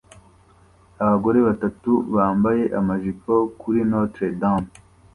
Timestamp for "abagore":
1.03-1.39